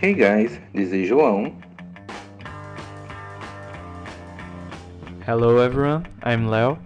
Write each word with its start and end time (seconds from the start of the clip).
Hey 0.00 0.14
guys, 0.14 0.58
this 0.72 0.92
is 0.92 1.10
João. 1.10 1.52
Hello 5.26 5.58
everyone, 5.58 6.08
I'm 6.22 6.48
Leo. 6.48 6.78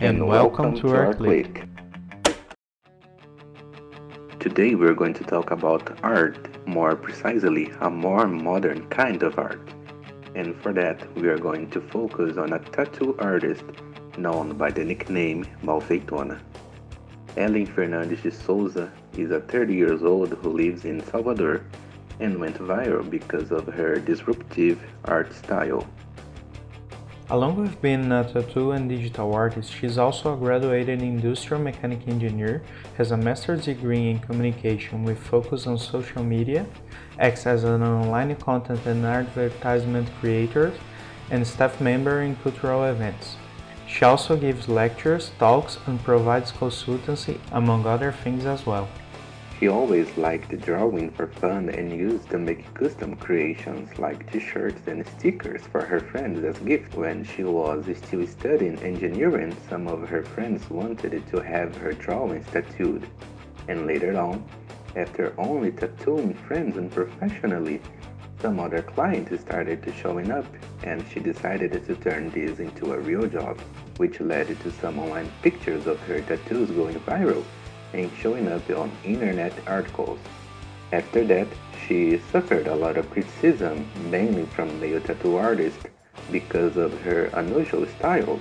And, 0.00 0.26
welcome, 0.26 0.74
to, 0.80 0.88
our 0.88 1.14
Clique. 1.14 1.62
Today 4.40 4.74
we're 4.74 4.92
going 4.92 5.14
to 5.14 5.22
talk 5.22 5.52
about 5.52 5.96
art, 6.02 6.48
more 6.66 6.96
precisely, 6.96 7.72
a 7.80 7.88
more 7.88 8.26
modern 8.26 8.88
kind 8.88 9.22
of 9.22 9.38
art. 9.38 9.62
And 10.34 10.60
for 10.60 10.72
that, 10.72 10.98
we 11.14 11.28
are 11.28 11.38
going 11.38 11.70
to 11.70 11.80
focus 11.80 12.38
on 12.38 12.54
a 12.54 12.58
tattoo 12.58 13.14
artist 13.20 13.62
known 14.18 14.56
by 14.58 14.72
the 14.72 14.84
nickname 14.84 15.46
Malfeitona. 15.62 16.40
Ellen 17.36 17.68
Fernandes 17.68 18.20
de 18.24 18.32
Souza 18.32 18.90
is 19.16 19.30
a 19.30 19.40
30 19.40 19.74
years 19.74 20.02
old 20.02 20.30
who 20.30 20.50
lives 20.50 20.84
in 20.84 21.02
Salvador 21.04 21.64
and 22.20 22.38
went 22.38 22.56
viral 22.58 23.08
because 23.08 23.50
of 23.50 23.66
her 23.66 23.96
disruptive 23.98 24.78
art 25.04 25.32
style. 25.32 25.86
Along 27.30 27.54
with 27.54 27.80
being 27.80 28.10
a 28.10 28.24
tattoo 28.24 28.72
and 28.72 28.88
digital 28.88 29.32
artist, 29.32 29.72
she's 29.72 29.98
also 29.98 30.34
a 30.34 30.36
graduated 30.36 31.00
industrial 31.00 31.62
mechanic 31.62 32.08
engineer, 32.08 32.60
has 32.96 33.12
a 33.12 33.16
master's 33.16 33.66
degree 33.66 34.10
in 34.10 34.18
communication 34.18 35.04
with 35.04 35.16
focus 35.16 35.68
on 35.68 35.78
social 35.78 36.24
media, 36.24 36.66
acts 37.20 37.46
as 37.46 37.62
an 37.62 37.84
online 37.84 38.34
content 38.34 38.84
and 38.84 39.06
advertisement 39.06 40.08
creator, 40.18 40.72
and 41.30 41.46
staff 41.46 41.80
member 41.80 42.22
in 42.22 42.34
cultural 42.36 42.82
events. 42.82 43.36
She 43.86 44.04
also 44.04 44.36
gives 44.36 44.68
lectures, 44.68 45.30
talks, 45.38 45.78
and 45.86 46.02
provides 46.02 46.50
consultancy, 46.50 47.38
among 47.52 47.86
other 47.86 48.10
things 48.10 48.44
as 48.44 48.66
well. 48.66 48.88
She 49.60 49.68
always 49.68 50.16
liked 50.16 50.58
drawing 50.62 51.10
for 51.10 51.26
fun 51.26 51.68
and 51.68 51.92
used 51.92 52.30
to 52.30 52.38
make 52.38 52.72
custom 52.72 53.14
creations 53.14 53.98
like 53.98 54.32
t-shirts 54.32 54.80
and 54.86 55.06
stickers 55.06 55.60
for 55.60 55.82
her 55.84 56.00
friends 56.00 56.42
as 56.42 56.58
gifts. 56.60 56.96
When 56.96 57.24
she 57.24 57.44
was 57.44 57.84
still 57.98 58.26
studying 58.26 58.78
engineering, 58.78 59.54
some 59.68 59.86
of 59.86 60.08
her 60.08 60.22
friends 60.22 60.70
wanted 60.70 61.22
to 61.26 61.40
have 61.42 61.76
her 61.76 61.92
drawings 61.92 62.46
tattooed. 62.46 63.06
And 63.68 63.86
later 63.86 64.18
on, 64.18 64.42
after 64.96 65.34
only 65.36 65.72
tattooing 65.72 66.32
friends 66.32 66.78
unprofessionally, 66.78 67.82
some 68.40 68.58
other 68.60 68.80
clients 68.80 69.42
started 69.42 69.92
showing 69.94 70.30
up 70.30 70.46
and 70.84 71.04
she 71.12 71.20
decided 71.20 71.84
to 71.84 71.94
turn 71.96 72.30
this 72.30 72.60
into 72.60 72.94
a 72.94 72.98
real 72.98 73.26
job, 73.26 73.60
which 73.98 74.20
led 74.20 74.58
to 74.60 74.70
some 74.70 74.98
online 74.98 75.30
pictures 75.42 75.86
of 75.86 76.00
her 76.08 76.22
tattoos 76.22 76.70
going 76.70 76.98
viral 77.00 77.44
and 77.92 78.10
showing 78.16 78.48
up 78.48 78.68
on 78.70 78.90
internet 79.04 79.52
articles. 79.66 80.18
After 80.92 81.24
that, 81.24 81.46
she 81.86 82.18
suffered 82.32 82.66
a 82.66 82.74
lot 82.74 82.96
of 82.96 83.10
criticism, 83.10 83.86
mainly 84.10 84.44
from 84.46 84.80
male 84.80 85.00
tattoo 85.00 85.36
artists, 85.36 85.84
because 86.30 86.76
of 86.76 87.00
her 87.02 87.26
unusual 87.34 87.86
style 87.86 88.38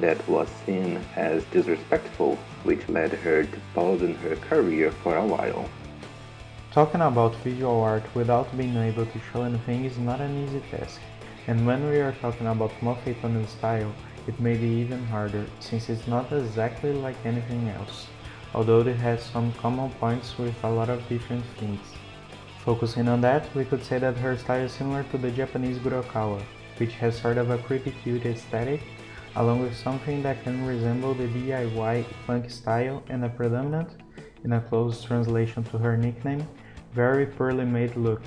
that 0.00 0.18
was 0.28 0.48
seen 0.64 1.00
as 1.14 1.44
disrespectful, 1.46 2.36
which 2.64 2.88
led 2.88 3.12
her 3.12 3.44
to 3.44 3.58
pause 3.74 4.02
in 4.02 4.14
her 4.16 4.36
career 4.36 4.90
for 4.90 5.16
a 5.16 5.26
while. 5.26 5.68
Talking 6.72 7.00
about 7.00 7.34
visual 7.36 7.80
art 7.80 8.04
without 8.14 8.54
being 8.56 8.76
able 8.76 9.06
to 9.06 9.20
show 9.32 9.42
anything 9.42 9.84
is 9.84 9.96
not 9.96 10.20
an 10.20 10.44
easy 10.44 10.60
task, 10.70 11.00
and 11.46 11.66
when 11.66 11.88
we 11.88 12.00
are 12.00 12.12
talking 12.20 12.48
about 12.48 12.72
Malfeitona's 12.82 13.50
style, 13.50 13.92
it 14.26 14.38
may 14.40 14.56
be 14.56 14.66
even 14.66 15.06
harder, 15.06 15.46
since 15.60 15.88
it's 15.88 16.06
not 16.06 16.30
exactly 16.32 16.92
like 16.92 17.16
anything 17.24 17.68
else 17.70 18.08
although 18.56 18.80
it 18.80 18.96
has 18.96 19.22
some 19.22 19.52
common 19.52 19.90
points 20.00 20.38
with 20.38 20.56
a 20.64 20.70
lot 20.70 20.88
of 20.88 21.06
different 21.08 21.44
things. 21.58 21.80
Focusing 22.64 23.06
on 23.06 23.20
that, 23.20 23.54
we 23.54 23.64
could 23.64 23.84
say 23.84 23.98
that 23.98 24.16
her 24.16 24.36
style 24.36 24.64
is 24.64 24.72
similar 24.72 25.04
to 25.12 25.18
the 25.18 25.30
Japanese 25.30 25.78
Kurokawa, 25.78 26.42
which 26.78 26.94
has 26.94 27.16
sort 27.16 27.36
of 27.36 27.50
a 27.50 27.58
creepy 27.58 27.92
cute 28.02 28.24
aesthetic, 28.24 28.80
along 29.36 29.60
with 29.60 29.76
something 29.76 30.22
that 30.22 30.42
can 30.42 30.66
resemble 30.66 31.12
the 31.12 31.28
DIY 31.28 32.06
punk 32.26 32.50
style 32.50 33.02
and 33.10 33.24
a 33.24 33.28
predominant, 33.28 33.90
in 34.42 34.54
a 34.54 34.60
close 34.60 35.04
translation 35.04 35.62
to 35.64 35.78
her 35.78 35.96
nickname, 35.96 36.46
very 36.94 37.26
poorly 37.26 37.66
made 37.66 37.94
look. 37.94 38.22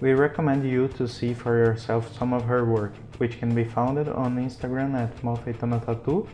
We 0.00 0.12
recommend 0.12 0.64
you 0.64 0.86
to 0.96 1.08
see 1.08 1.34
for 1.34 1.56
yourself 1.58 2.16
some 2.16 2.32
of 2.32 2.44
her 2.44 2.64
work, 2.64 2.94
which 3.18 3.38
can 3.38 3.54
be 3.54 3.64
found 3.64 3.98
on 3.98 4.36
Instagram 4.36 4.94
at 4.94 5.16
Malfeitona 5.22 5.84
Tattoo 5.84 6.28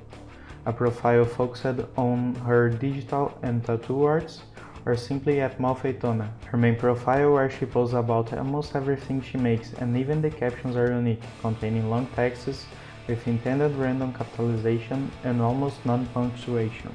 a 0.66 0.72
profile 0.72 1.24
focused 1.24 1.80
on 1.96 2.34
her 2.46 2.68
digital 2.68 3.36
and 3.42 3.64
tattoo 3.64 4.04
arts, 4.04 4.42
or 4.86 4.96
simply 4.96 5.40
at 5.40 5.58
Malfeitona, 5.58 6.28
her 6.46 6.56
main 6.56 6.76
profile 6.76 7.32
where 7.32 7.50
she 7.50 7.66
posts 7.66 7.94
about 7.94 8.32
almost 8.32 8.74
everything 8.74 9.20
she 9.20 9.38
makes 9.38 9.72
and 9.74 9.96
even 9.96 10.22
the 10.22 10.30
captions 10.30 10.76
are 10.76 10.90
unique, 10.92 11.22
containing 11.40 11.90
long 11.90 12.06
texts 12.16 12.66
with 13.06 13.26
intended 13.26 13.74
random 13.76 14.12
capitalization 14.12 15.10
and 15.24 15.42
almost 15.42 15.84
non-punctuation. 15.84 16.94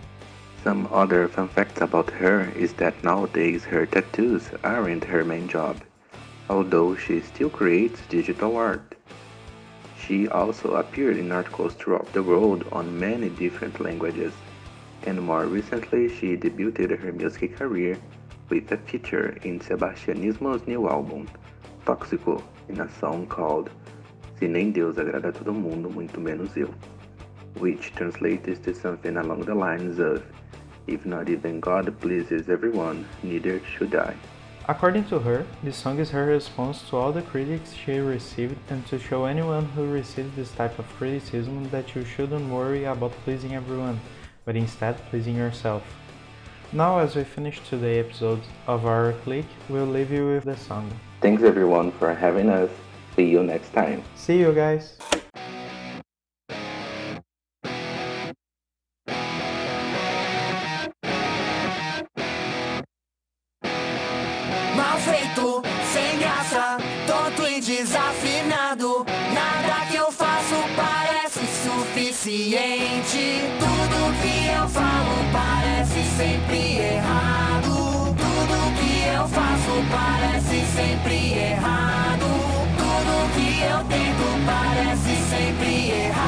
Some 0.64 0.88
other 0.92 1.28
fun 1.28 1.48
facts 1.48 1.82
about 1.82 2.10
her 2.10 2.50
is 2.56 2.74
that 2.74 3.04
nowadays 3.04 3.66
her 3.66 3.86
tattoos 3.86 4.50
aren't 4.64 5.04
her 5.04 5.24
main 5.24 5.48
job, 5.48 5.78
although 6.50 6.96
she 6.96 7.22
still 7.22 7.50
creates 7.50 8.02
digital 8.10 8.58
art. 8.58 8.96
She 10.08 10.28
also 10.28 10.76
appeared 10.76 11.18
in 11.18 11.32
articles 11.32 11.74
throughout 11.74 12.14
the 12.14 12.22
world 12.22 12.66
on 12.72 13.00
many 13.00 13.30
different 13.30 13.80
languages, 13.80 14.34
and 15.04 15.20
more 15.20 15.48
recently 15.48 16.10
she 16.10 16.38
debuted 16.38 17.00
her 17.00 17.12
music 17.12 17.56
career 17.56 17.98
with 18.50 18.72
a 18.72 18.78
feature 18.78 19.36
in 19.44 19.60
Sebastianismo's 19.60 20.68
new 20.68 20.88
album, 20.88 21.28
Tóxico, 21.88 22.44
in 22.70 22.82
a 22.82 22.92
song 23.00 23.26
called 23.26 23.72
Se 24.40 24.48
Nem 24.48 24.72
Deus 24.72 24.98
Agrada 24.98 25.34
Todo 25.34 25.52
Mundo, 25.52 25.90
Muito 25.90 26.20
Menos 26.20 26.56
Eu, 26.56 26.72
which 27.58 27.92
translates 27.96 28.60
to 28.60 28.76
something 28.76 29.18
along 29.18 29.42
the 29.46 29.56
lines 29.56 29.98
of 29.98 30.24
If 30.86 31.04
not 31.08 31.30
even 31.30 31.60
God 31.60 32.00
pleases 32.00 32.48
everyone, 32.48 33.08
neither 33.24 33.60
should 33.66 33.96
I. 33.96 34.16
According 34.68 35.06
to 35.10 35.20
her, 35.20 35.46
this 35.62 35.78
song 35.78 36.00
is 36.00 36.10
her 36.10 36.26
response 36.26 36.82
to 36.90 36.98
all 36.98 37.12
the 37.12 37.22
critics 37.22 37.72
she 37.74 38.00
received 38.00 38.58
and 38.72 38.84
to 38.88 38.98
show 38.98 39.26
anyone 39.26 39.66
who 39.66 39.86
receives 39.86 40.36
this 40.36 40.52
type 40.54 40.80
of 40.80 40.90
criticism 40.98 41.70
that 41.70 41.94
you 41.94 42.04
shouldn't 42.04 42.50
worry 42.50 42.86
about 42.86 43.12
pleasing 43.24 43.54
everyone, 43.54 44.00
but 44.44 44.56
instead 44.56 44.98
pleasing 45.12 45.36
yourself. 45.36 45.84
Now 46.74 46.98
as 46.98 47.16
we 47.16 47.24
finish 47.24 47.62
today's 47.70 48.06
episode 48.06 48.42
of 48.66 48.88
our 48.88 49.14
Clique, 49.24 49.46
we'll 49.70 49.86
leave 49.86 50.10
you 50.10 50.26
with 50.26 50.46
the 50.46 50.58
song. 50.58 50.92
Thanks 51.22 51.44
everyone 51.44 51.92
for 51.92 52.16
having 52.16 52.50
us. 52.50 52.72
See 53.16 53.30
you 53.30 53.44
next 53.44 53.72
time. 53.72 54.02
See 54.16 54.40
you 54.40 54.52
guys. 54.52 54.98
Feito, 65.06 65.62
sem 65.94 66.18
graça, 66.18 66.78
tonto 67.06 67.48
e 67.48 67.62
desafinado. 67.62 69.06
Nada 69.34 69.86
que 69.90 69.96
eu 69.96 70.12
faço 70.12 70.56
parece 70.76 71.42
suficiente. 71.64 73.42
Tudo 73.60 73.98
que 74.22 74.48
eu 74.48 74.68
falo 74.68 75.16
parece 75.32 76.04
sempre 76.18 76.78
errado. 76.78 78.16
Tudo 78.18 78.58
que 78.80 79.08
eu 79.16 79.28
faço 79.28 79.74
parece 79.92 80.66
sempre 80.76 81.34
errado. 81.34 82.28
Tudo 82.78 83.14
que 83.36 83.62
eu 83.62 83.84
tento 83.86 84.26
parece 84.46 85.14
sempre 85.30 85.92
errado. 85.92 86.25